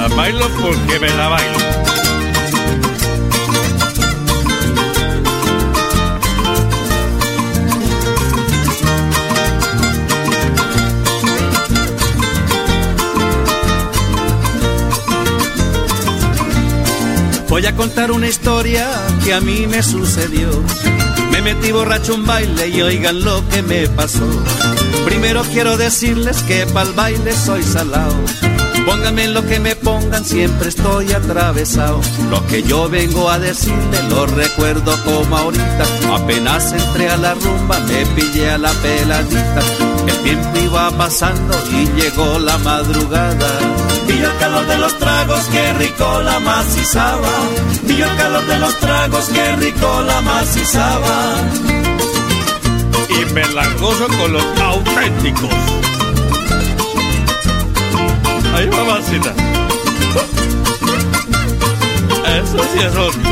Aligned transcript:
La 0.00 0.08
bailo 0.16 0.48
porque 0.48 0.98
me 0.98 1.08
la 1.10 1.28
bailo. 1.28 1.58
Voy 17.48 17.66
a 17.66 17.76
contar 17.76 18.10
una 18.10 18.26
historia 18.28 18.88
que 19.22 19.34
a 19.34 19.40
mí 19.42 19.66
me 19.66 19.82
sucedió. 19.82 20.48
Me 21.30 21.42
metí 21.42 21.72
borracho 21.72 22.14
un 22.14 22.24
baile 22.24 22.68
y 22.68 22.80
oigan 22.80 23.22
lo 23.22 23.46
que 23.50 23.62
me 23.62 23.86
pasó. 23.88 24.26
Primero 25.04 25.42
quiero 25.52 25.76
decirles 25.76 26.42
que 26.44 26.66
pa'l 26.66 26.92
baile 26.94 27.32
soy 27.34 27.62
salado. 27.62 28.14
Pónganme 28.86 29.28
lo 29.28 29.46
que 29.46 29.60
me 29.60 29.76
pongan, 29.76 30.24
siempre 30.24 30.68
estoy 30.68 31.12
atravesado. 31.12 32.00
Lo 32.30 32.46
que 32.46 32.62
yo 32.62 32.88
vengo 32.88 33.30
a 33.30 33.38
decirle 33.38 34.02
lo 34.08 34.26
recuerdo 34.26 34.96
como 35.04 35.36
ahorita. 35.36 35.84
Apenas 36.14 36.72
entré 36.72 37.08
a 37.10 37.16
la 37.16 37.34
rumba, 37.34 37.78
me 37.80 38.06
pillé 38.06 38.50
a 38.50 38.58
la 38.58 38.70
peladita. 38.72 39.60
El 40.06 40.16
tiempo 40.22 40.58
iba 40.64 40.90
pasando 40.92 41.56
y 41.72 42.00
llegó 42.00 42.38
la 42.38 42.58
madrugada. 42.58 43.48
Y 44.08 44.18
yo 44.18 44.30
el 44.30 44.38
calor 44.38 44.66
de 44.66 44.78
los 44.78 44.98
tragos, 44.98 45.44
qué 45.52 45.72
rico 45.74 46.22
la 46.22 46.40
macizaba. 46.40 47.28
Y 47.86 47.96
yo 47.96 48.06
el 48.06 48.16
calor 48.16 48.46
de 48.46 48.58
los 48.58 48.74
tragos, 48.80 49.28
qué 49.32 49.56
rico 49.56 50.02
la 50.02 50.20
macizaba. 50.20 51.34
Y 53.08 53.32
me 53.32 53.46
la 53.54 53.68
gozo 53.74 54.08
con 54.08 54.32
los 54.32 54.44
auténticos. 54.58 55.99
Ahí 58.54 58.68
mamacita. 58.68 59.34
Eso 62.38 62.58
sí 62.72 62.78
es 62.78 62.96
otro. 62.96 63.30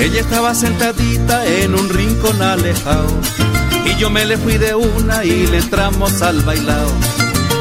Ella 0.00 0.20
estaba 0.20 0.54
sentadita 0.54 1.44
en 1.46 1.74
un 1.74 1.88
rincón 1.88 2.40
alejado 2.40 3.08
yo 3.98 4.10
me 4.10 4.24
le 4.26 4.36
fui 4.36 4.58
de 4.58 4.74
una 4.74 5.24
y 5.24 5.46
le 5.46 5.58
entramos 5.58 6.22
al 6.22 6.40
bailao. 6.42 6.90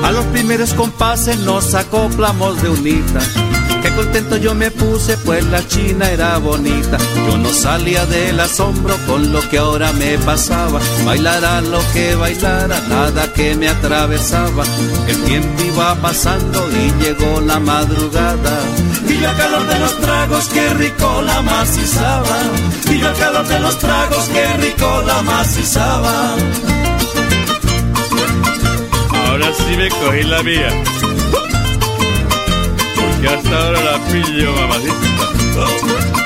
A 0.03 0.11
los 0.11 0.25
primeros 0.25 0.73
compases 0.73 1.39
nos 1.39 1.73
acoplamos 1.73 2.61
de 2.61 2.69
unita. 2.69 3.19
Qué 3.81 3.93
contento 3.95 4.37
yo 4.37 4.55
me 4.55 4.71
puse, 4.71 5.17
pues 5.17 5.45
la 5.45 5.65
china 5.67 6.09
era 6.09 6.37
bonita. 6.37 6.97
Yo 7.27 7.37
no 7.37 7.49
salía 7.49 8.05
del 8.05 8.39
asombro 8.39 8.95
con 9.07 9.31
lo 9.31 9.47
que 9.49 9.59
ahora 9.59 9.93
me 9.93 10.17
pasaba. 10.17 10.79
Bailara 11.05 11.61
lo 11.61 11.79
que 11.93 12.15
bailara, 12.15 12.79
nada 12.89 13.31
que 13.33 13.55
me 13.55 13.69
atravesaba. 13.69 14.63
El 15.07 15.23
tiempo 15.23 15.63
iba 15.63 15.95
pasando 15.95 16.67
y 16.71 17.03
llegó 17.03 17.41
la 17.41 17.59
madrugada. 17.59 18.59
Yo 19.07 19.29
al 19.29 19.37
calor 19.37 19.67
de 19.67 19.79
los 19.79 19.97
tragos, 19.99 20.47
qué 20.49 20.69
rico 20.75 21.21
la 21.21 21.41
macizaba. 21.41 22.37
Yo 22.99 23.07
al 23.07 23.15
calor 23.15 23.47
de 23.47 23.59
los 23.59 23.77
tragos, 23.79 24.29
qué 24.29 24.47
rico 24.57 25.03
la 25.05 25.21
macizaba. 25.21 26.35
Ahora 29.27 29.47
sí 29.57 29.77
me 29.77 29.89
cogí 29.89 30.23
la 30.23 30.43
mía. 30.43 30.69
Porque 32.95 33.27
hasta 33.27 33.57
ahora 33.65 33.81
la 33.81 33.97
pillo, 34.05 34.53
mamacita. 34.53 36.24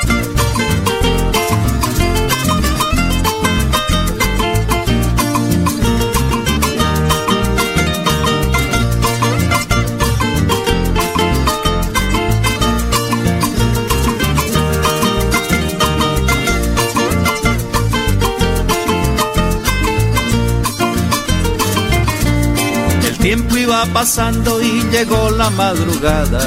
Pasando 23.93 24.61
y 24.61 24.81
llegó 24.91 25.29
la 25.31 25.49
madrugada. 25.51 26.41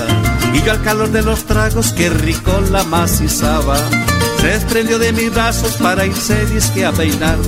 Y 0.53 0.63
yo 0.63 0.73
al 0.73 0.83
calor 0.83 1.11
de 1.11 1.23
los 1.23 1.45
tragos, 1.45 1.93
qué 1.93 2.11
rico 2.11 2.61
la 2.71 2.83
macizaba. 2.85 3.77
Se 4.41 4.49
desprendió 4.49 4.99
de 4.99 5.13
mis 5.13 5.33
brazos 5.33 5.77
para 5.77 6.05
irse 6.05 6.85
a 6.85 6.93
peinar. 6.93 7.39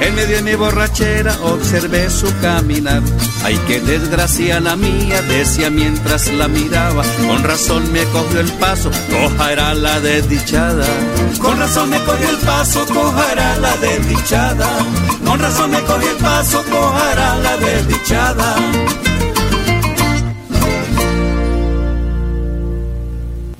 En 0.00 0.14
medio 0.14 0.36
de 0.36 0.42
mi 0.42 0.54
borrachera 0.54 1.36
observé 1.42 2.10
su 2.10 2.26
caminar. 2.40 3.02
Ay, 3.44 3.58
qué 3.66 3.80
desgracia 3.80 4.60
la 4.60 4.76
mía, 4.76 5.20
decía 5.22 5.70
mientras 5.70 6.32
la 6.32 6.48
miraba. 6.48 7.02
Con 7.26 7.42
razón 7.42 7.90
me 7.92 8.04
cogió 8.04 8.40
el 8.40 8.52
paso, 8.52 8.90
coja 9.10 9.52
era 9.52 9.74
la 9.74 10.00
desdichada. 10.00 10.86
Con 11.40 11.58
razón 11.58 11.90
me 11.90 11.98
cogió 12.00 12.28
el 12.28 12.36
paso, 12.38 12.86
coja 12.86 13.32
era 13.32 13.56
la 13.58 13.76
desdichada. 13.76 14.68
Con 15.24 15.38
razón 15.38 15.70
me 15.70 15.80
cogió 15.80 16.10
el 16.10 16.16
paso, 16.16 16.62
coja 16.70 17.12
era 17.12 17.36
la 17.36 17.56
desdichada. 17.56 18.56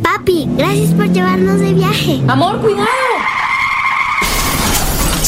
Papi, 0.03 0.49
gracias 0.56 0.93
por 0.94 1.12
llevarnos 1.12 1.61
de 1.61 1.73
viaje. 1.73 2.23
Amor, 2.28 2.61
cuidado. 2.61 3.03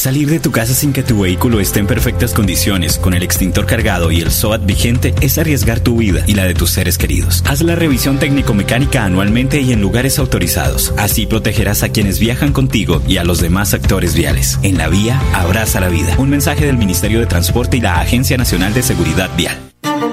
Salir 0.06 0.30
de 0.30 0.38
tu 0.38 0.52
casa 0.52 0.72
sin 0.72 0.92
que 0.92 1.02
tu 1.02 1.22
vehículo 1.22 1.58
esté 1.58 1.80
en 1.80 1.88
perfectas 1.88 2.32
condiciones, 2.32 2.96
con 2.96 3.12
el 3.12 3.24
extintor 3.24 3.66
cargado 3.66 4.12
y 4.12 4.20
el 4.20 4.30
SOAT 4.30 4.64
vigente, 4.64 5.12
es 5.20 5.36
arriesgar 5.36 5.80
tu 5.80 5.96
vida 5.96 6.22
y 6.28 6.34
la 6.34 6.44
de 6.44 6.54
tus 6.54 6.70
seres 6.70 6.96
queridos. 6.96 7.42
Haz 7.44 7.60
la 7.62 7.74
revisión 7.74 8.20
técnico-mecánica 8.20 9.04
anualmente 9.04 9.60
y 9.60 9.72
en 9.72 9.80
lugares 9.80 10.20
autorizados. 10.20 10.94
Así 10.96 11.26
protegerás 11.26 11.82
a 11.82 11.88
quienes 11.88 12.20
viajan 12.20 12.52
contigo 12.52 13.02
y 13.08 13.16
a 13.16 13.24
los 13.24 13.40
demás 13.40 13.74
actores 13.74 14.14
viales. 14.14 14.60
En 14.62 14.78
la 14.78 14.88
vía, 14.88 15.20
abraza 15.34 15.80
la 15.80 15.88
vida. 15.88 16.14
Un 16.18 16.30
mensaje 16.30 16.66
del 16.66 16.78
Ministerio 16.78 17.18
de 17.18 17.26
Transporte 17.26 17.78
y 17.78 17.80
la 17.80 18.00
Agencia 18.00 18.36
Nacional 18.36 18.74
de 18.74 18.84
Seguridad 18.84 19.30
Vial. 19.36 19.58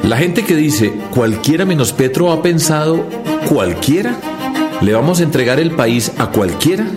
La 0.01 0.17
gente 0.17 0.43
que 0.43 0.55
dice 0.55 0.91
cualquiera 1.11 1.65
menos 1.65 1.93
Petro 1.93 2.31
ha 2.31 2.41
pensado 2.41 3.07
cualquiera, 3.47 4.19
le 4.81 4.91
vamos 4.91 5.19
a 5.19 5.23
entregar 5.23 5.59
el 5.59 5.69
país 5.69 6.11
a 6.17 6.31
cualquiera. 6.31 6.87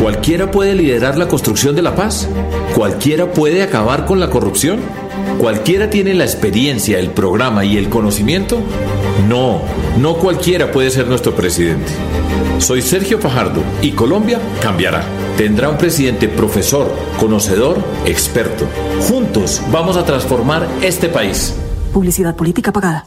¿Cualquiera 0.00 0.50
puede 0.50 0.74
liderar 0.74 1.18
la 1.18 1.28
construcción 1.28 1.76
de 1.76 1.82
la 1.82 1.94
paz? 1.94 2.26
¿Cualquiera 2.74 3.32
puede 3.32 3.62
acabar 3.62 4.06
con 4.06 4.18
la 4.18 4.30
corrupción? 4.30 4.80
¿Cualquiera 5.38 5.90
tiene 5.90 6.14
la 6.14 6.24
experiencia, 6.24 6.98
el 6.98 7.10
programa 7.10 7.66
y 7.66 7.76
el 7.76 7.90
conocimiento? 7.90 8.60
No, 9.28 9.60
no 9.98 10.14
cualquiera 10.14 10.72
puede 10.72 10.90
ser 10.90 11.06
nuestro 11.06 11.34
presidente. 11.34 11.92
Soy 12.60 12.80
Sergio 12.80 13.18
Fajardo 13.18 13.62
y 13.82 13.90
Colombia 13.90 14.40
cambiará. 14.62 15.04
Tendrá 15.36 15.68
un 15.68 15.76
presidente 15.76 16.28
profesor, 16.28 16.90
conocedor, 17.18 17.76
experto. 18.06 18.66
Juntos 19.06 19.60
vamos 19.70 19.98
a 19.98 20.04
transformar 20.06 20.66
este 20.80 21.10
país. 21.10 21.54
Publicidad 21.92 22.34
política 22.36 22.72
pagada. 22.72 23.06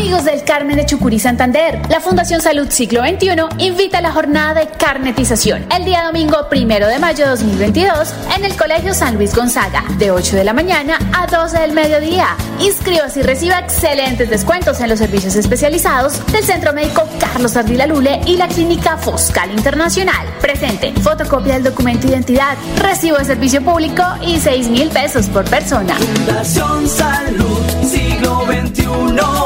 Amigos 0.00 0.24
del 0.24 0.42
Carmen 0.44 0.76
de 0.76 0.86
Chucurí 0.86 1.18
Santander, 1.18 1.78
la 1.90 2.00
Fundación 2.00 2.40
Salud 2.40 2.70
Siglo 2.70 3.02
XXI 3.02 3.36
invita 3.58 3.98
a 3.98 4.00
la 4.00 4.10
jornada 4.10 4.54
de 4.54 4.66
carnetización 4.66 5.66
el 5.70 5.84
día 5.84 6.04
domingo 6.04 6.48
primero 6.48 6.86
de 6.86 6.98
mayo 6.98 7.24
de 7.24 7.32
2022 7.32 8.14
en 8.34 8.46
el 8.46 8.56
Colegio 8.56 8.94
San 8.94 9.16
Luis 9.16 9.34
Gonzaga, 9.36 9.84
de 9.98 10.10
8 10.10 10.36
de 10.36 10.44
la 10.44 10.54
mañana 10.54 10.98
a 11.12 11.26
12 11.26 11.58
del 11.58 11.72
mediodía. 11.72 12.28
Inscríbase 12.60 13.20
y 13.20 13.22
reciba 13.24 13.58
excelentes 13.58 14.30
descuentos 14.30 14.80
en 14.80 14.88
los 14.88 14.98
servicios 14.98 15.36
especializados 15.36 16.26
del 16.32 16.44
Centro 16.44 16.72
Médico 16.72 17.06
Carlos 17.20 17.54
Ardila 17.58 17.86
Lule 17.86 18.22
y 18.24 18.38
la 18.38 18.48
Clínica 18.48 18.96
Foscal 18.96 19.50
Internacional. 19.50 20.26
Presente, 20.40 20.94
fotocopia 21.02 21.54
del 21.54 21.64
documento 21.64 22.06
de 22.06 22.14
identidad, 22.14 22.56
recibo 22.78 23.18
de 23.18 23.26
servicio 23.26 23.62
público 23.62 24.02
y 24.22 24.40
6 24.40 24.66
mil 24.68 24.88
pesos 24.88 25.26
por 25.26 25.44
persona. 25.44 25.94
Fundación 25.94 26.88
Salud 26.88 27.60
Siglo 27.82 28.46
XXI 28.46 29.39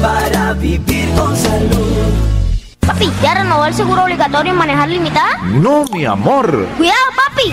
para 0.00 0.52
vivir 0.54 1.08
con 1.14 1.36
salud. 1.36 2.12
Papi, 2.80 3.10
¿ya 3.22 3.34
renovó 3.34 3.66
el 3.66 3.74
seguro 3.74 4.04
obligatorio 4.04 4.52
en 4.52 4.58
manejar 4.58 4.88
limitada? 4.88 5.38
No, 5.44 5.84
mi 5.92 6.04
amor. 6.04 6.66
Cuidado, 6.76 6.98
papi. 7.16 7.52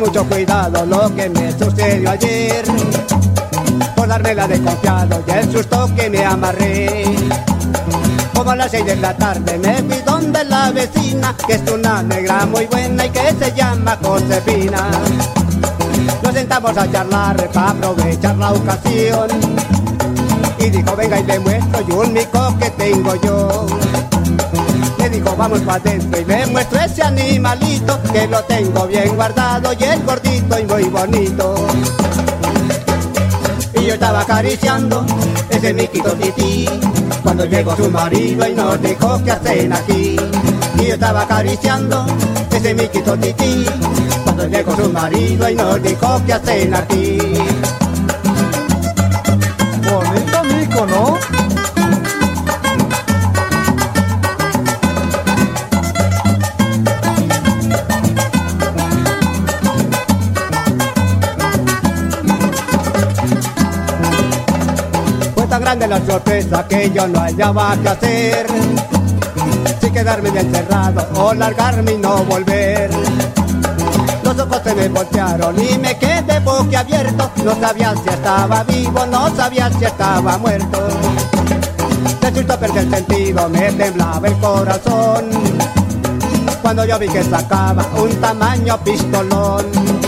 Mucho 0.00 0.24
cuidado 0.24 0.86
lo 0.86 1.14
que 1.14 1.28
me 1.28 1.52
sucedió 1.52 2.10
ayer. 2.10 2.64
Por 3.94 4.08
darme 4.08 4.34
la 4.34 4.48
de 4.48 4.60
confiado 4.62 5.22
y 5.26 5.30
el 5.30 5.52
susto 5.52 5.90
que 5.94 6.08
me 6.08 6.24
amarré. 6.24 7.04
Como 8.34 8.50
a 8.50 8.56
las 8.56 8.70
seis 8.70 8.86
de 8.86 8.96
la 8.96 9.14
tarde 9.14 9.58
me 9.58 9.74
fui 9.82 10.02
donde 10.04 10.42
la 10.44 10.70
vecina, 10.70 11.36
que 11.46 11.54
es 11.54 11.70
una 11.70 12.02
negra 12.02 12.46
muy 12.46 12.64
buena 12.66 13.04
y 13.04 13.10
que 13.10 13.34
se 13.38 13.52
llama 13.52 13.98
Josefina. 14.02 14.90
Nos 16.22 16.32
sentamos 16.32 16.76
a 16.78 16.90
charlar 16.90 17.50
para 17.50 17.70
aprovechar 17.70 18.36
la 18.38 18.52
ocasión. 18.52 19.28
Y 20.58 20.70
dijo, 20.70 20.96
venga 20.96 21.20
y 21.20 21.24
le 21.24 21.38
muestro 21.40 21.80
yo 21.86 22.00
un 22.00 22.12
mico 22.14 22.58
que 22.58 22.70
tengo 22.70 23.14
yo. 23.16 23.66
Le 25.00 25.08
dijo, 25.08 25.34
vamos 25.34 25.60
para 25.60 25.80
adentro 25.80 26.20
y 26.20 26.24
le 26.26 26.46
muestro 26.46 26.78
ese 26.78 27.02
animalito 27.02 27.98
que 28.12 28.26
lo 28.26 28.44
tengo 28.44 28.86
bien 28.86 29.16
guardado 29.16 29.72
y 29.72 29.82
es 29.82 30.04
gordito 30.04 30.58
y 30.58 30.64
muy 30.64 30.84
bonito. 30.84 31.54
Y 33.74 33.86
yo 33.86 33.94
estaba 33.94 34.20
acariciando 34.20 35.06
ese 35.48 35.72
miquito 35.72 36.10
tití 36.12 36.68
cuando 37.22 37.46
llegó 37.46 37.74
su 37.76 37.90
marido 37.90 38.46
y 38.46 38.54
nos 38.54 38.82
dijo 38.82 39.24
que 39.24 39.30
hacen 39.30 39.72
aquí. 39.72 40.16
Y 40.78 40.86
yo 40.86 40.94
estaba 40.94 41.22
acariciando 41.22 42.04
ese 42.52 42.74
miquito 42.74 43.16
tití 43.16 43.64
cuando 44.24 44.46
llegó 44.48 44.76
su 44.76 44.92
marido 44.92 45.48
y 45.48 45.54
nos 45.54 45.82
dijo 45.82 46.22
que 46.26 46.32
hacen 46.34 46.74
aquí. 46.74 47.18
Bonito 49.82 50.44
mico, 50.44 50.86
¿no? 50.86 51.19
Grande 65.70 65.86
la 65.86 66.04
sorpresa 66.04 66.66
que 66.66 66.90
yo 66.90 67.06
no 67.06 67.20
hallaba 67.20 67.76
qué 67.80 67.88
hacer. 67.88 68.46
Si 69.80 69.90
quedarme 69.90 70.30
encerrado 70.30 71.06
o 71.14 71.32
largarme 71.32 71.92
y 71.92 71.98
no 71.98 72.24
volver. 72.24 72.90
Los 74.24 74.36
ojos 74.36 74.60
se 74.64 74.74
me 74.74 74.88
voltearon 74.88 75.54
y 75.62 75.78
me 75.78 75.96
quedé 75.96 76.40
boquiabierto. 76.40 77.30
No 77.44 77.54
sabía 77.60 77.94
si 78.02 78.08
estaba 78.08 78.64
vivo, 78.64 79.06
no 79.06 79.36
sabía 79.36 79.70
si 79.78 79.84
estaba 79.84 80.38
muerto. 80.38 80.88
De 82.20 82.34
susto 82.34 82.58
perdí 82.58 82.78
el 82.78 82.90
sentido, 82.90 83.48
me 83.48 83.72
temblaba 83.72 84.26
el 84.26 84.36
corazón. 84.38 85.30
Cuando 86.62 86.84
yo 86.84 86.98
vi 86.98 87.08
que 87.08 87.22
sacaba 87.22 87.86
un 87.96 88.10
tamaño 88.20 88.76
pistolón. 88.82 89.99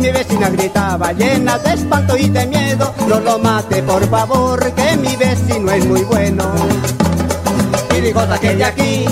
Mi 0.00 0.10
vecina 0.10 0.48
gritaba 0.48 1.12
llena 1.12 1.58
de 1.58 1.74
espanto 1.74 2.16
y 2.16 2.30
de 2.30 2.46
miedo. 2.46 2.94
No 3.06 3.20
lo 3.20 3.38
mate 3.38 3.82
por 3.82 4.08
favor, 4.08 4.72
que 4.72 4.96
mi 4.96 5.14
vecino 5.14 5.70
es 5.70 5.84
muy 5.84 6.00
bueno. 6.04 6.44
Y 7.94 8.00
dijo 8.00 8.26
saqué 8.26 8.56
de 8.56 8.64
aquí, 8.64 9.04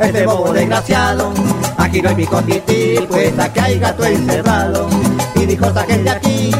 este 0.00 0.26
bobo 0.26 0.52
desgraciado. 0.52 1.32
Aquí 1.76 2.02
no 2.02 2.08
hay 2.08 2.16
mi 2.16 2.26
cotití, 2.26 2.96
pues 3.08 3.38
aquí 3.38 3.60
hay 3.60 3.78
gato 3.78 4.04
encerrado. 4.04 4.88
Y 5.36 5.46
dijo 5.46 5.72
saqué 5.72 5.98
de 5.98 6.10
aquí, 6.10 6.50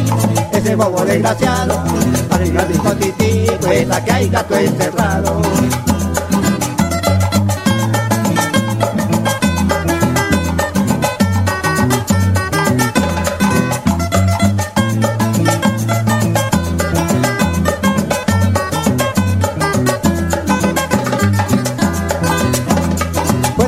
ese 0.53 0.77
bobo 0.77 1.05
desgraciado. 1.05 1.83
Aquí 2.31 2.51
no 2.51 2.61
hay 2.61 2.69
mi 2.69 2.79
cotití, 2.79 3.47
pues 3.61 3.91
aquí 3.91 4.11
hay 4.11 4.29
gato 4.29 4.57
encerrado. 4.57 5.43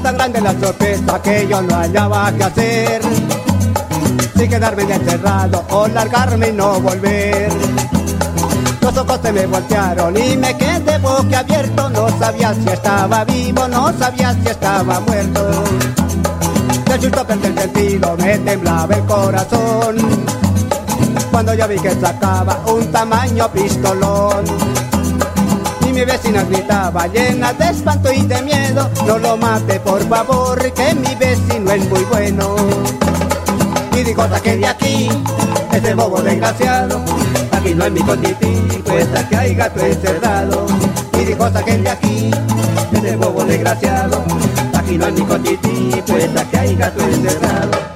Tan 0.07 0.19
grande 0.19 0.41
la 0.41 0.53
sorpresa 0.53 1.21
que 1.21 1.49
yo 1.49 1.61
no 1.63 1.75
hallaba 1.75 2.33
qué 2.37 2.45
hacer. 2.45 3.03
Si 4.37 4.49
quedarme 4.49 4.83
encerrado 4.85 5.65
o 5.71 5.89
largarme 5.89 6.51
y 6.51 6.53
no 6.53 6.81
volver. 6.81 7.49
Los 8.83 8.97
ojos 8.97 9.19
se 9.21 9.33
me 9.33 9.47
voltearon 9.47 10.17
y 10.17 10.37
me 10.37 10.57
quedé 10.57 10.99
boquiabierto. 10.99 11.91
No 11.91 12.09
sabía 12.21 12.55
si 12.55 12.69
estaba 12.69 13.25
vivo, 13.25 13.67
no 13.67 13.93
sabía 13.99 14.33
si 14.35 14.49
estaba 14.49 15.01
muerto. 15.01 15.65
De 16.89 17.01
susto 17.01 17.27
perdí 17.27 17.47
el 17.49 17.59
sentido, 17.59 18.17
me 18.17 18.39
temblaba 18.39 18.95
el 18.95 19.05
corazón. 19.07 19.97
Cuando 21.33 21.53
yo 21.55 21.67
vi 21.67 21.81
que 21.81 21.91
sacaba 22.01 22.61
un 22.67 22.93
tamaño 22.93 23.51
pistolón. 23.51 24.45
Mi 25.97 26.05
vecina 26.05 26.43
gritaba 26.45 27.07
llena 27.07 27.55
de 27.55 27.71
espanto 27.71 28.13
y 28.13 28.21
de 28.21 28.43
miedo. 28.43 28.87
No 29.07 29.17
lo 29.17 29.35
mate 29.39 29.81
por 29.81 30.07
favor 30.07 30.61
que 30.75 30.95
mi 30.95 31.15
vecino 31.15 31.71
es 31.71 31.89
muy 31.89 32.05
bueno. 32.05 32.55
Y 33.97 34.03
dijo 34.03 34.29
saqué 34.29 34.59
de 34.59 34.67
aquí, 34.67 35.09
ese 35.73 35.95
bobo 35.95 36.21
desgraciado 36.21 37.03
Aquí 37.51 37.75
no 37.75 37.85
hay 37.85 37.91
mi 37.93 38.03
cotití, 38.03 38.83
pues 38.85 39.09
aquí 39.15 39.35
hay 39.37 39.55
gato 39.55 39.81
encerrado 39.81 40.67
Y 41.19 41.25
dijo 41.25 41.51
saqué 41.51 41.79
de 41.79 41.89
aquí, 41.89 42.31
ese 42.93 43.17
bobo 43.17 43.43
desgraciado 43.45 44.23
Aquí 44.75 44.99
no 44.99 45.07
hay 45.07 45.13
mi 45.13 45.23
cotití, 45.23 46.03
pues 46.07 46.29
aquí 46.37 46.57
hay 46.57 46.77
gato 46.77 47.01
encerrado 47.01 47.96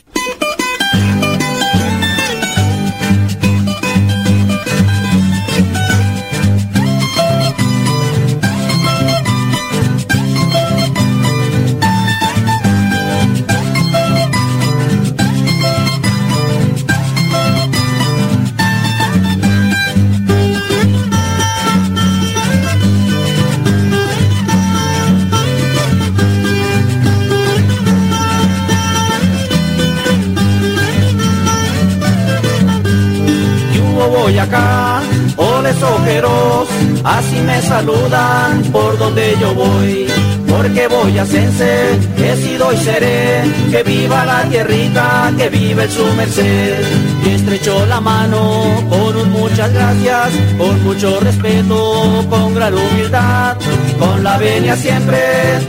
Así 37.03 37.39
me 37.41 37.61
saludan 37.61 38.63
por 38.71 38.97
donde 38.97 39.35
yo 39.39 39.53
voy. 39.53 40.07
Porque 40.47 40.87
voy 40.87 41.17
a 41.17 41.25
Sense, 41.25 41.99
he 42.17 42.35
sido 42.35 42.73
y 42.73 42.77
seré, 42.77 43.43
que 43.71 43.83
viva 43.83 44.25
la 44.25 44.43
tierrita, 44.43 45.31
que 45.37 45.49
vive 45.49 45.89
su 45.89 46.05
merced. 46.13 46.85
Y 47.25 47.29
estrechó 47.29 47.85
la 47.85 48.01
mano 48.01 48.61
con 48.89 49.15
un 49.17 49.31
muchas 49.31 49.73
gracias, 49.73 50.29
con 50.57 50.83
mucho 50.83 51.19
respeto, 51.19 52.25
con 52.29 52.53
gran 52.53 52.73
humildad, 52.73 53.57
con 54.01 54.23
la 54.23 54.37
venia 54.37 54.75
siempre 54.75 55.19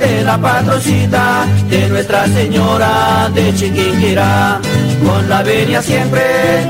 de 0.01 0.25
la 0.25 0.39
patrocita 0.39 1.47
de 1.69 1.89
Nuestra 1.89 2.27
Señora 2.29 3.31
de 3.35 3.55
Chiquinquirá. 3.55 4.59
Con 5.05 5.29
la 5.29 5.43
venia 5.43 5.83
siempre 5.83 6.23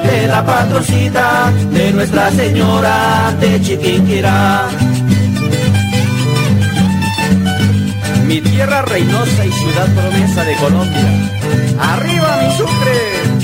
de 0.04 0.26
la 0.26 0.44
patrocita 0.44 1.52
de 1.70 1.92
Nuestra 1.92 2.30
Señora 2.32 3.32
de 3.40 3.60
Chiquinquirá. 3.60 4.68
Mi 8.26 8.40
tierra 8.40 8.82
reinosa 8.82 9.46
y 9.46 9.52
ciudad 9.52 9.88
promesa 9.94 10.44
de 10.44 10.56
Colombia. 10.56 11.30
¡Arriba 11.78 12.28
mi 12.42 12.56
Sucre! 12.56 13.41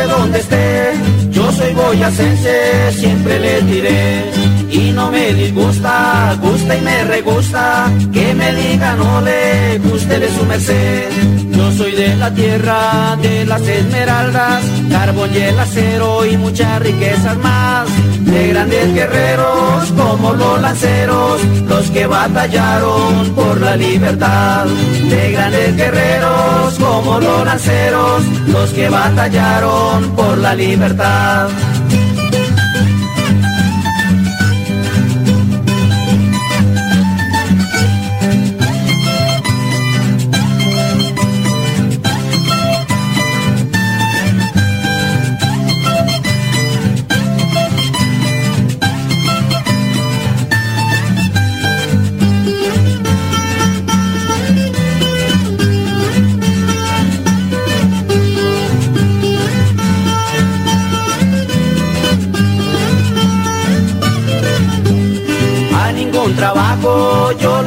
Donde 0.00 0.38
esté, 0.38 0.92
yo 1.30 1.52
soy 1.52 1.72
boyacense, 1.74 2.92
siempre 2.92 3.38
le 3.38 3.62
diré. 3.62 4.51
Y 4.72 4.90
no 4.92 5.10
me 5.10 5.34
disgusta, 5.34 6.34
gusta 6.40 6.74
y 6.74 6.80
me 6.80 7.04
regusta, 7.04 7.90
que 8.10 8.34
me 8.34 8.54
digan 8.54 8.98
no 8.98 9.20
le 9.20 9.78
guste 9.78 10.18
de 10.18 10.34
su 10.34 10.46
merced. 10.46 11.10
Yo 11.50 11.70
soy 11.72 11.92
de 11.92 12.16
la 12.16 12.32
tierra 12.32 13.16
de 13.20 13.44
las 13.44 13.60
esmeraldas, 13.60 14.64
carbón 14.90 15.30
y 15.34 15.38
el 15.38 15.58
acero 15.58 16.24
y 16.24 16.38
muchas 16.38 16.80
riquezas 16.80 17.36
más. 17.36 17.86
De 18.20 18.48
grandes 18.48 18.94
guerreros 18.94 19.92
como 19.94 20.32
los 20.32 20.62
lanceros, 20.62 21.44
los 21.68 21.90
que 21.90 22.06
batallaron 22.06 23.30
por 23.34 23.60
la 23.60 23.76
libertad. 23.76 24.64
De 25.10 25.32
grandes 25.32 25.76
guerreros 25.76 26.74
como 26.78 27.20
los 27.20 27.44
lanceros, 27.44 28.22
los 28.46 28.70
que 28.70 28.88
batallaron 28.88 30.12
por 30.16 30.38
la 30.38 30.54
libertad. 30.54 31.50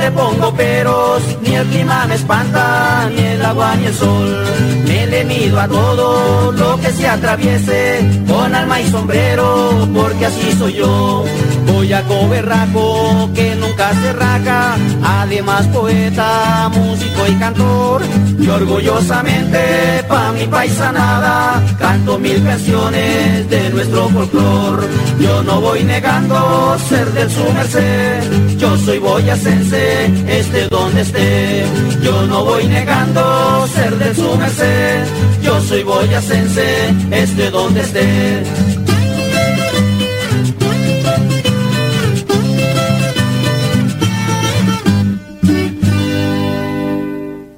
Le 0.06 0.12
pongo 0.12 0.45
peros, 0.56 1.22
ni 1.42 1.56
el 1.56 1.68
clima 1.68 2.06
me 2.08 2.16
espanta, 2.16 3.10
ni 3.16 3.24
el 3.24 3.46
agua 3.46 3.76
ni 3.76 3.86
el 3.86 3.94
sol. 3.94 4.46
Me 4.88 5.08
le 5.08 5.26
mido 5.26 5.60
a 5.60 5.68
todo 5.68 6.52
lo 6.52 6.80
que 6.80 6.92
se 6.92 7.08
atraviese, 7.08 8.24
con 8.28 8.54
alma 8.54 8.82
y 8.82 8.90
sombrero, 8.90 9.88
porque 9.94 10.26
así 10.26 10.52
soy 10.58 10.74
yo. 10.74 11.26
Voy 11.68 11.92
a 11.94 12.02
coberraco 12.04 13.30
que 13.34 13.56
nunca 13.56 13.94
se 13.94 14.14
raca, 14.14 14.76
además 15.04 15.68
poeta, 15.68 16.70
músico 16.74 17.28
y 17.28 17.36
cantor. 17.36 18.02
Y 18.40 18.48
orgullosamente 18.48 20.04
pa' 20.08 20.32
mi 20.32 20.46
paisanada 20.46 21.64
canto 21.80 22.18
mil 22.20 22.44
canciones 22.44 23.50
de 23.50 23.70
nuestro 23.72 24.10
folclor. 24.10 24.88
Yo 25.20 25.44
no 25.44 25.62
voy 25.62 25.84
negando 25.84 26.78
ser 26.88 27.12
del 27.14 27.30
su 27.30 27.44
merced, 27.54 28.58
yo 28.58 28.78
soy 28.78 29.00
boyacense, 29.00 30.12
esté 30.46 30.68
donde 30.70 31.02
esté. 31.02 31.66
Yo 32.04 32.22
no 32.28 32.46
voy 32.46 32.66
negando 32.68 33.68
ser 33.68 33.98
de 33.98 34.16
su 34.16 34.38
merced, 34.38 35.06
yo 35.42 35.60
soy 35.62 35.84
boyacense, 35.84 36.68
esté 37.12 37.50
donde 37.52 37.82
esté. 37.82 38.44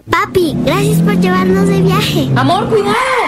Papi, 0.10 0.56
gracias 0.66 1.00
por 1.02 1.20
llevarnos 1.20 1.68
de 1.68 1.82
viaje. 1.82 2.30
Amor, 2.36 2.68
cuidado. 2.70 3.27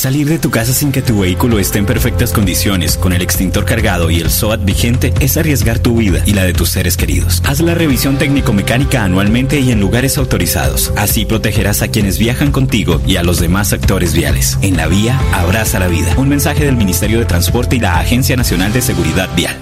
Salir 0.00 0.30
de 0.30 0.38
tu 0.38 0.50
casa 0.50 0.72
sin 0.72 0.92
que 0.92 1.02
tu 1.02 1.20
vehículo 1.20 1.58
esté 1.58 1.78
en 1.78 1.84
perfectas 1.84 2.32
condiciones, 2.32 2.96
con 2.96 3.12
el 3.12 3.20
extintor 3.20 3.66
cargado 3.66 4.10
y 4.10 4.18
el 4.18 4.30
SOAT 4.30 4.64
vigente, 4.64 5.12
es 5.20 5.36
arriesgar 5.36 5.78
tu 5.78 5.94
vida 5.96 6.22
y 6.24 6.32
la 6.32 6.44
de 6.44 6.54
tus 6.54 6.70
seres 6.70 6.96
queridos. 6.96 7.42
Haz 7.44 7.60
la 7.60 7.74
revisión 7.74 8.16
técnico-mecánica 8.16 9.04
anualmente 9.04 9.60
y 9.60 9.72
en 9.72 9.78
lugares 9.78 10.16
autorizados. 10.16 10.90
Así 10.96 11.26
protegerás 11.26 11.82
a 11.82 11.88
quienes 11.88 12.18
viajan 12.18 12.50
contigo 12.50 13.02
y 13.06 13.16
a 13.16 13.22
los 13.22 13.40
demás 13.40 13.74
actores 13.74 14.14
viales. 14.14 14.56
En 14.62 14.78
la 14.78 14.86
vía, 14.86 15.20
abraza 15.34 15.78
la 15.78 15.88
vida. 15.88 16.14
Un 16.16 16.30
mensaje 16.30 16.64
del 16.64 16.76
Ministerio 16.76 17.18
de 17.18 17.26
Transporte 17.26 17.76
y 17.76 17.80
la 17.80 17.98
Agencia 17.98 18.36
Nacional 18.36 18.72
de 18.72 18.80
Seguridad 18.80 19.28
Vial. 19.36 19.54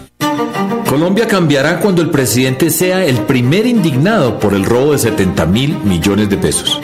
Colombia 0.88 1.26
cambiará 1.26 1.80
cuando 1.80 2.00
el 2.00 2.10
presidente 2.10 2.70
sea 2.70 3.04
el 3.04 3.16
primer 3.22 3.66
indignado 3.66 4.38
por 4.38 4.54
el 4.54 4.64
robo 4.64 4.92
de 4.92 4.98
70 4.98 5.46
mil 5.46 5.76
millones 5.78 6.30
de 6.30 6.36
pesos. 6.36 6.80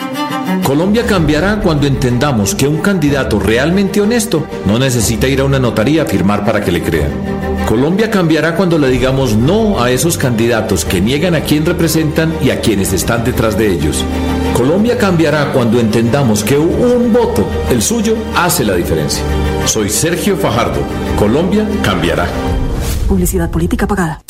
Colombia 0.65 1.05
cambiará 1.05 1.61
cuando 1.61 1.87
entendamos 1.87 2.55
que 2.55 2.67
un 2.67 2.79
candidato 2.79 3.39
realmente 3.39 4.01
honesto 4.01 4.47
no 4.65 4.79
necesita 4.79 5.29
ir 5.29 5.41
a 5.41 5.45
una 5.45 5.59
notaría 5.59 6.03
a 6.03 6.07
firmar 6.07 6.43
para 6.43 6.65
que 6.65 6.73
le 6.73 6.83
crean. 6.83 7.11
Colombia 7.69 8.11
cambiará 8.11 8.57
cuando 8.57 8.79
le 8.79 8.89
digamos 8.89 9.37
no 9.37 9.83
a 9.83 9.91
esos 9.91 10.17
candidatos 10.17 10.87
que 10.87 11.03
niegan 11.03 11.35
a 11.35 11.43
quién 11.43 11.67
representan 11.67 12.33
y 12.43 12.49
a 12.49 12.63
quienes 12.63 12.95
están 12.95 13.25
detrás 13.25 13.59
de 13.59 13.73
ellos. 13.73 14.03
Colombia 14.55 14.97
cambiará 14.97 15.53
cuando 15.53 15.79
entendamos 15.79 16.43
que 16.43 16.57
un 16.57 17.13
voto, 17.13 17.47
el 17.71 17.83
suyo, 17.83 18.17
hace 18.35 18.65
la 18.65 18.75
diferencia. 18.75 19.23
Soy 19.67 19.91
Sergio 19.91 20.35
Fajardo. 20.39 20.81
Colombia 21.19 21.69
cambiará. 21.83 22.27
Publicidad 23.07 23.51
política 23.51 23.87
pagada. 23.87 24.23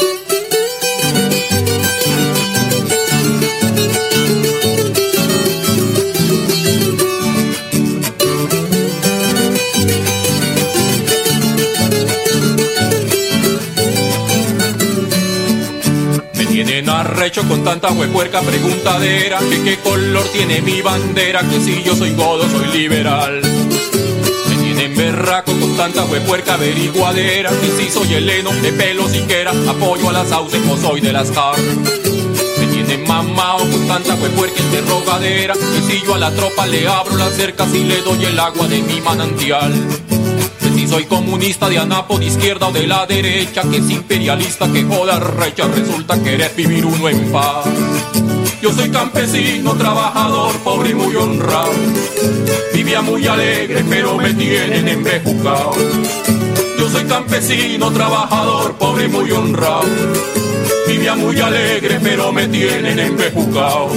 Arrecho 17.25 17.49
con 17.49 17.65
tanta 17.65 17.91
huepuerca 17.91 18.43
preguntadera 18.43 19.39
Que 19.39 19.63
qué 19.63 19.79
color 19.79 20.25
tiene 20.35 20.61
mi 20.61 20.83
bandera 20.83 21.41
Que 21.41 21.59
si 21.59 21.83
yo 21.83 21.97
soy 21.97 22.13
godo 22.13 22.45
soy 22.51 22.67
liberal. 22.79 23.41
Me 23.41 24.57
tienen 24.63 24.95
berraco 24.95 25.53
con 25.59 25.75
tanta 25.75 26.05
huepuerca 26.05 26.55
averiguadera 26.55 27.51
Que 27.51 27.71
si 27.79 27.91
soy 27.91 28.13
heleno 28.13 28.51
de 28.61 28.73
pelo 28.75 29.09
siquiera 29.09 29.53
Apoyo 29.53 30.11
a 30.11 30.13
las 30.13 30.29
sauces 30.29 30.61
o 30.69 30.77
soy 30.77 31.01
de 31.01 31.15
las 31.15 31.31
car. 31.31 31.57
Me 32.59 32.67
tienen 32.67 33.09
mamao 33.09 33.61
con 33.61 33.89
tanta 33.89 34.15
huepuerca 34.17 34.61
interrogadera 34.61 35.55
Que 35.55 35.81
si 35.93 36.03
yo 36.05 36.17
a 36.17 36.19
la 36.19 36.31
tropa 36.31 36.67
le 36.67 36.87
abro 36.87 37.17
las 37.17 37.33
cercas 37.33 37.73
Y 37.75 37.85
le 37.85 38.03
doy 38.03 38.23
el 38.23 38.39
agua 38.39 38.69
de 38.69 38.83
mi 38.83 39.01
manantial 39.01 39.73
soy 40.95 41.07
comunista 41.07 41.69
de 41.69 41.77
anapo 41.77 42.21
de 42.21 42.27
izquierda 42.27 42.69
o 42.69 42.73
de 42.73 42.87
la 42.87 43.05
derecha, 43.05 43.63
que 43.63 43.79
es 43.79 43.91
imperialista, 43.91 44.71
que 44.71 44.85
joda 44.85 45.19
recha, 45.19 45.67
resulta 45.67 46.23
querer 46.23 46.53
vivir 46.57 46.87
uno 46.87 47.09
en 47.09 47.33
paz. 47.33 47.67
Yo 48.63 48.73
soy 48.73 48.91
campesino, 48.91 49.75
trabajador, 49.75 50.55
pobre 50.61 50.91
y 50.91 50.95
muy 50.95 51.17
honrado. 51.17 51.73
Vivía 52.73 53.03
muy 53.03 53.27
alegre, 53.27 53.85
pero 53.91 54.17
me 54.17 54.35
tienen 54.35 54.87
embejucado. 54.87 55.73
Yo 56.79 56.89
soy 56.89 57.03
campesino, 57.07 57.91
trabajador, 57.91 58.77
pobre 58.77 59.07
y 59.07 59.09
muy 59.09 59.33
honrado. 59.33 59.89
Vivía 60.87 61.17
muy 61.17 61.41
alegre, 61.41 61.99
pero 62.01 62.33
me 62.33 62.47
tienen 62.47 63.01
embejucado. 63.01 63.91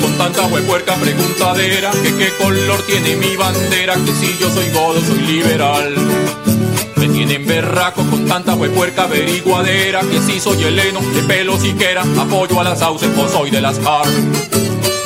Con 0.00 0.16
tanta 0.18 0.46
huepuerca 0.46 0.94
preguntadera 0.94 1.90
Que 2.02 2.14
qué 2.14 2.32
color 2.42 2.82
tiene 2.86 3.16
mi 3.16 3.36
bandera 3.36 3.94
Que 3.94 4.12
si 4.12 4.36
yo 4.38 4.50
soy 4.50 4.70
godo 4.70 5.00
soy 5.00 5.18
liberal. 5.20 5.94
Me 6.96 7.08
tienen 7.08 7.46
berraco 7.46 8.02
con 8.10 8.26
tanta 8.26 8.54
huepuerca 8.54 9.04
averiguadera 9.04 10.00
Que 10.00 10.20
si 10.20 10.40
soy 10.40 10.62
heleno 10.64 11.00
de 11.14 11.22
pelo 11.22 11.58
siquiera 11.58 12.02
Apoyo 12.18 12.60
a 12.60 12.64
las 12.64 12.80
sauces 12.80 13.10
o 13.16 13.28
soy 13.28 13.50
de 13.50 13.60
las 13.60 13.78
car 13.78 14.06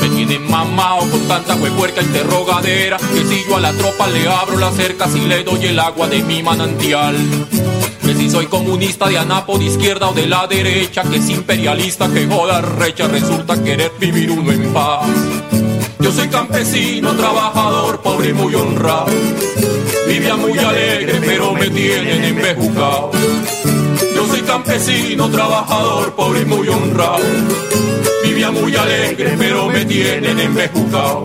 Me 0.00 0.08
tienen 0.08 0.50
mamao 0.50 1.00
con 1.10 1.28
tanta 1.28 1.54
huepuerca 1.56 2.02
interrogadera 2.02 2.96
Que 2.96 3.24
si 3.24 3.44
yo 3.48 3.56
a 3.56 3.60
la 3.60 3.72
tropa 3.72 4.08
le 4.08 4.26
abro 4.26 4.58
las 4.58 4.74
cercas 4.74 5.14
Y 5.14 5.20
le 5.20 5.44
doy 5.44 5.66
el 5.66 5.78
agua 5.78 6.08
de 6.08 6.22
mi 6.22 6.42
manantial 6.42 7.16
que 8.02 8.14
si 8.14 8.30
soy 8.30 8.46
comunista 8.46 9.08
de 9.08 9.18
anapo 9.18 9.58
de 9.58 9.66
izquierda 9.66 10.10
o 10.10 10.14
de 10.14 10.26
la 10.26 10.46
derecha, 10.46 11.02
que 11.02 11.16
es 11.16 11.28
imperialista, 11.30 12.12
que 12.12 12.26
joda 12.26 12.60
recha, 12.60 13.08
resulta 13.08 13.62
querer 13.62 13.92
vivir 13.98 14.30
uno 14.30 14.52
en 14.52 14.72
paz. 14.72 15.06
Yo 16.00 16.10
soy 16.10 16.28
campesino, 16.28 17.14
trabajador, 17.14 18.00
pobre 18.00 18.30
y 18.30 18.32
muy 18.32 18.54
honrado. 18.54 19.06
Vivía 20.08 20.36
muy 20.36 20.58
alegre, 20.58 21.20
pero 21.24 21.54
me 21.54 21.70
tienen 21.70 22.24
embejucado. 22.24 23.12
Yo 24.14 24.26
soy 24.26 24.42
campesino, 24.42 25.30
trabajador, 25.30 26.14
pobre 26.14 26.40
y 26.42 26.44
muy 26.44 26.68
honrado. 26.68 27.24
Vivía 28.24 28.50
muy 28.50 28.74
alegre, 28.74 29.34
pero 29.38 29.68
me 29.68 29.84
tienen 29.84 30.38
embejucado. 30.40 31.24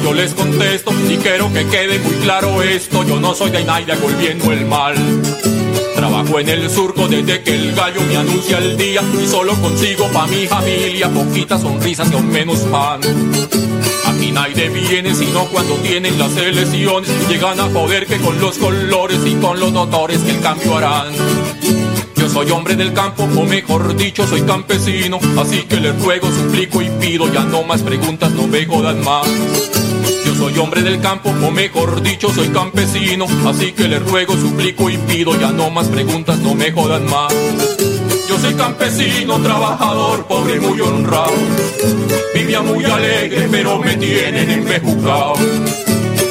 Yo 0.00 0.12
les 0.14 0.32
contesto 0.34 0.92
y 1.08 1.16
quiero 1.16 1.52
que 1.52 1.66
quede 1.66 1.98
muy 1.98 2.14
claro 2.16 2.62
esto, 2.62 3.04
yo 3.04 3.18
no 3.20 3.34
soy 3.34 3.50
de 3.50 3.64
Naida 3.64 3.96
volviendo 4.00 4.52
el 4.52 4.64
mal. 4.66 4.94
Trabajo 5.94 6.40
en 6.40 6.48
el 6.48 6.70
surco 6.70 7.08
desde 7.08 7.42
que 7.42 7.54
el 7.54 7.74
gallo 7.74 8.00
me 8.02 8.16
anuncia 8.16 8.58
el 8.58 8.76
día 8.76 9.02
y 9.22 9.26
solo 9.26 9.54
consigo 9.54 10.08
pa' 10.08 10.26
mi 10.26 10.46
familia 10.46 11.08
poquitas 11.08 11.60
sonrisas 11.60 12.10
y 12.10 12.14
aún 12.14 12.30
menos 12.30 12.60
pan. 12.60 13.00
Aquí 14.06 14.30
nadie 14.32 14.68
viene 14.68 15.14
sino 15.14 15.46
cuando 15.46 15.74
tienen 15.76 16.18
las 16.18 16.36
elecciones 16.36 17.10
llegan 17.28 17.60
a 17.60 17.68
joder 17.70 18.06
que 18.06 18.18
con 18.18 18.38
los 18.40 18.58
colores 18.58 19.18
y 19.26 19.34
con 19.34 19.60
los 19.60 19.72
doctores 19.72 20.18
que 20.20 20.30
el 20.30 20.40
cambio 20.40 20.76
harán. 20.76 21.12
Yo 22.16 22.28
soy 22.28 22.50
hombre 22.52 22.76
del 22.76 22.92
campo, 22.92 23.24
o 23.24 23.44
mejor 23.44 23.96
dicho, 23.96 24.24
soy 24.28 24.42
campesino. 24.42 25.18
Así 25.36 25.62
que 25.62 25.80
les 25.80 26.00
ruego, 26.00 26.30
suplico 26.30 26.80
y 26.80 26.88
pido, 26.88 27.26
ya 27.32 27.40
no 27.40 27.64
más 27.64 27.82
preguntas, 27.82 28.30
no 28.30 28.46
me 28.46 28.64
jodan 28.64 29.02
más. 29.02 29.26
Soy 30.42 30.58
hombre 30.58 30.82
del 30.82 31.00
campo, 31.00 31.30
o 31.30 31.50
mejor 31.52 32.02
dicho, 32.02 32.28
soy 32.28 32.48
campesino. 32.48 33.26
Así 33.46 33.70
que 33.70 33.86
les 33.86 34.02
ruego, 34.02 34.36
suplico 34.36 34.90
y 34.90 34.96
pido, 34.96 35.38
ya 35.38 35.52
no 35.52 35.70
más 35.70 35.86
preguntas, 35.86 36.36
no 36.40 36.56
me 36.56 36.72
jodan 36.72 37.08
más. 37.08 37.32
Yo 38.28 38.36
soy 38.40 38.52
campesino, 38.54 39.40
trabajador, 39.40 40.26
pobre 40.26 40.56
y 40.56 40.58
muy 40.58 40.80
honrado. 40.80 41.30
Vivía 42.34 42.60
muy 42.60 42.84
alegre, 42.84 43.46
pero 43.52 43.78
me 43.78 43.94
tienen 43.94 44.50
embejucado. 44.50 45.34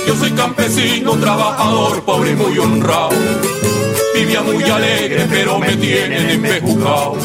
Yo 0.05 0.15
soy 0.17 0.31
campesino, 0.31 1.13
trabajador, 1.13 2.03
pobre 2.03 2.31
y 2.31 2.35
muy 2.35 2.57
honrado. 2.57 3.11
Vivía 4.13 4.41
muy 4.41 4.61
alegre, 4.61 5.25
pero 5.29 5.57
me 5.57 5.77
tienen 5.77 6.31
embejucado. 6.31 7.15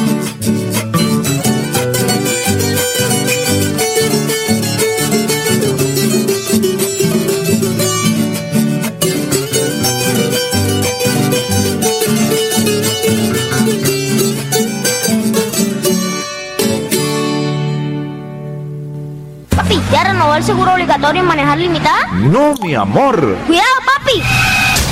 Manejar 21.26 21.58
limitada? 21.58 22.06
No, 22.12 22.54
mi 22.62 22.74
amor. 22.74 23.36
¡Cuidado, 23.46 23.66
papi! 23.84 24.22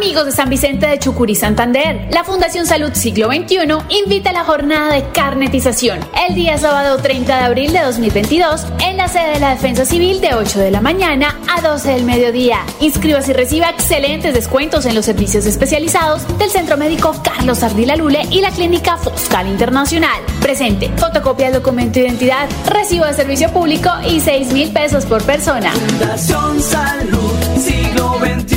Amigos 0.00 0.24
de 0.24 0.32
San 0.32 0.48
Vicente 0.48 0.86
de 0.86 0.98
Chucurí, 0.98 1.34
Santander, 1.34 2.08
la 2.10 2.24
Fundación 2.24 2.64
Salud 2.64 2.94
Siglo 2.94 3.26
XXI 3.26 3.58
invita 3.90 4.30
a 4.30 4.32
la 4.32 4.44
jornada 4.44 4.94
de 4.94 5.06
carnetización 5.10 6.00
el 6.26 6.34
día 6.34 6.56
sábado 6.56 6.96
30 6.96 7.36
de 7.36 7.42
abril 7.42 7.72
de 7.74 7.80
2022 7.80 8.64
en 8.82 8.96
la 8.96 9.08
sede 9.08 9.34
de 9.34 9.40
la 9.40 9.50
Defensa 9.50 9.84
Civil 9.84 10.22
de 10.22 10.34
8 10.34 10.58
de 10.58 10.70
la 10.70 10.80
mañana 10.80 11.38
a 11.54 11.60
12 11.60 11.90
del 11.90 12.04
mediodía. 12.04 12.60
Inscríbase 12.80 13.32
y 13.32 13.34
reciba 13.34 13.68
excelentes 13.68 14.32
descuentos 14.32 14.86
en 14.86 14.94
los 14.94 15.04
servicios 15.04 15.44
especializados 15.44 16.26
del 16.38 16.48
Centro 16.48 16.78
Médico 16.78 17.14
Carlos 17.22 17.62
Ardila 17.62 17.94
Lule 17.94 18.22
y 18.30 18.40
la 18.40 18.52
Clínica 18.52 18.96
Foscal 18.96 19.48
Internacional. 19.48 20.22
Presente, 20.40 20.90
fotocopia 20.96 21.50
del 21.50 21.60
documento 21.60 21.98
de 22.00 22.06
identidad, 22.06 22.48
recibo 22.70 23.04
de 23.04 23.12
servicio 23.12 23.52
público 23.52 23.90
y 24.08 24.20
6 24.20 24.54
mil 24.54 24.72
pesos 24.72 25.04
por 25.04 25.22
persona. 25.24 25.72
Fundación 25.72 26.58
Salud, 26.62 27.29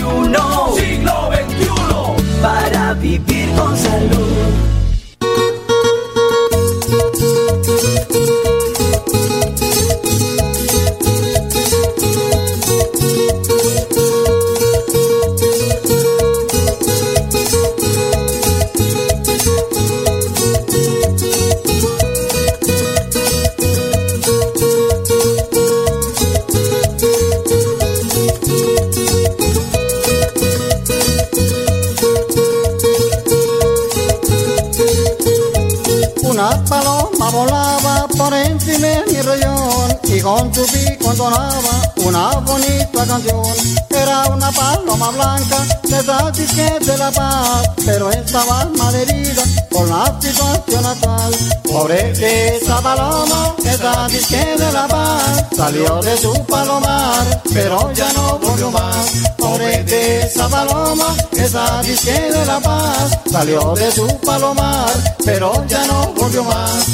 XXI. 0.01 0.75
Siglo 0.75 1.29
XXI. 1.31 2.41
Para 2.41 2.93
vivir 2.93 3.49
con 3.55 3.77
salud. 3.77 4.32
Que 53.61 53.69
esa 53.69 54.07
disque 54.07 54.55
de 54.57 54.71
la 54.71 54.87
paz, 54.87 55.45
salió 55.55 55.99
de 56.01 56.17
su 56.17 56.31
palomar, 56.45 57.41
pero 57.53 57.91
ya 57.93 58.11
no 58.13 58.37
volvió 58.39 58.69
más. 58.69 59.11
Pobre 59.37 59.83
de 59.83 60.21
esa 60.21 60.47
paloma, 60.47 61.15
disque 61.83 62.11
de 62.11 62.45
la 62.45 62.59
paz, 62.59 63.19
salió 63.31 63.73
de 63.73 63.91
su 63.91 64.07
palomar, 64.19 64.91
pero 65.25 65.65
ya 65.67 65.85
no 65.87 66.13
volvió 66.15 66.43
más. 66.43 66.85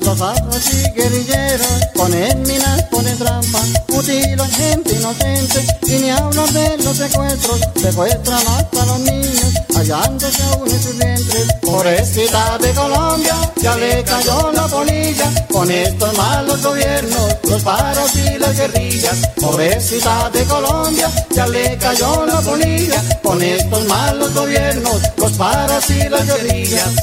Los 0.00 0.20
armas 0.20 0.72
y 0.72 0.90
guerrilleros 0.92 1.68
ponen 1.94 2.42
minas, 2.42 2.82
ponen 2.84 3.18
trampas, 3.18 3.68
mutilan 3.88 4.50
gente 4.50 4.94
inocente. 4.94 5.66
Y 5.86 5.98
ni 5.98 6.10
hablar 6.10 6.50
de 6.52 6.78
los 6.82 6.96
secuestros, 6.96 7.60
secuestran 7.76 8.46
hasta 8.46 8.86
los 8.86 9.00
niños, 9.00 9.52
hallándose 9.76 10.42
aún 10.44 10.70
en 10.70 10.82
sus 10.82 10.96
vientres. 10.98 11.46
Pobrecita 11.62 12.58
de 12.58 12.72
Colombia, 12.72 13.34
ya 13.56 13.76
le 13.76 14.02
cayó 14.04 14.52
la 14.52 14.66
polilla 14.66 15.46
con 15.52 15.70
estos 15.70 16.16
malos 16.16 16.62
gobiernos, 16.62 17.36
los 17.44 17.62
paros 17.62 18.16
y 18.16 18.38
las 18.38 18.56
guerrillas. 18.56 19.16
Pobrecita 19.40 20.30
de 20.30 20.44
Colombia, 20.44 21.10
ya 21.30 21.46
le 21.46 21.76
cayó 21.78 22.24
la 22.26 22.40
polilla 22.40 23.02
con 23.22 23.42
estos 23.42 23.84
malos 23.86 24.34
gobiernos, 24.34 25.00
los 25.16 25.32
paros 25.32 25.90
y 25.90 26.08
las 26.08 26.26
guerrillas. 26.26 26.94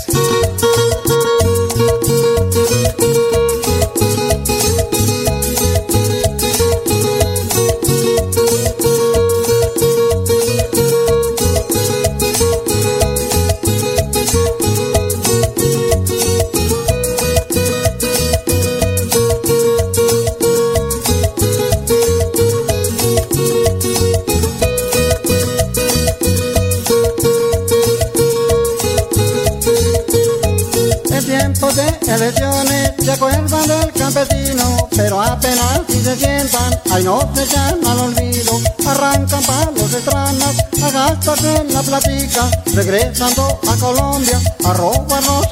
Pero 34.95 35.21
apenas 35.21 35.81
si 35.87 36.01
se 36.01 36.15
sientan, 36.15 36.79
ahí 36.91 37.03
no 37.03 37.19
se 37.35 37.43
echan 37.43 37.79
al 37.85 37.99
olvido. 37.99 38.59
Arrancan 38.87 39.43
palos 39.43 39.93
extraños 39.93 40.55
a 40.83 40.91
gastarse 40.91 41.55
en 41.55 41.73
la 41.73 41.81
platica, 41.81 42.51
regresando 42.73 43.59
a 43.67 43.75
Colombia 43.77 44.39
a 44.63 44.73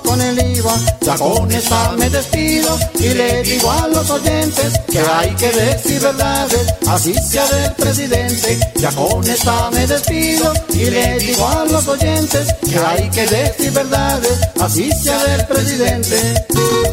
con 0.03 0.21
el 0.21 0.57
IVA. 0.57 0.75
Ya 1.01 1.15
con 1.15 1.51
esta 1.51 1.91
me 1.97 2.09
despido 2.09 2.77
y 2.95 3.13
le 3.13 3.43
digo 3.43 3.71
a 3.71 3.87
los 3.87 4.09
oyentes 4.09 4.73
que 4.89 4.99
hay 4.99 5.35
que 5.35 5.51
decir 5.51 6.01
verdades, 6.01 6.73
así 6.87 7.13
sea 7.13 7.45
del 7.47 7.71
presidente. 7.73 8.59
Ya 8.75 8.91
con 8.91 9.27
esta 9.27 9.69
me 9.71 9.85
despido 9.87 10.53
y 10.69 10.89
le 10.89 11.19
digo 11.19 11.47
a 11.47 11.65
los 11.65 11.87
oyentes 11.87 12.53
que 12.69 12.77
hay 12.77 13.09
que 13.09 13.27
decir 13.27 13.71
verdades, 13.71 14.39
así 14.59 14.91
sea 14.91 15.23
del 15.23 15.45
presidente. 15.45 16.92